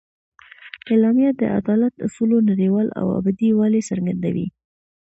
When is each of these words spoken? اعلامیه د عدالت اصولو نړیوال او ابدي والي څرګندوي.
اعلامیه 0.91 1.31
د 1.39 1.41
عدالت 1.59 1.93
اصولو 2.07 2.37
نړیوال 2.49 2.87
او 2.99 3.05
ابدي 3.19 3.49
والي 3.53 3.81
څرګندوي. 3.89 4.47